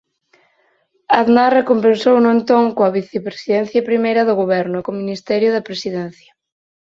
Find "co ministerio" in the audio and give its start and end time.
4.85-5.49